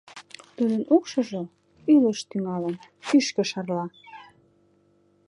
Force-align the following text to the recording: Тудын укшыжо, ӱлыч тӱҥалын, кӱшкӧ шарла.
Тудын 0.55 0.81
укшыжо, 0.95 1.41
ӱлыч 1.93 2.19
тӱҥалын, 2.29 2.75
кӱшкӧ 3.07 3.43
шарла. 3.49 3.85